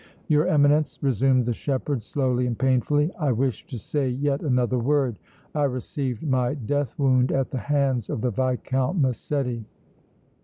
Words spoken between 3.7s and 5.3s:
say yet another word.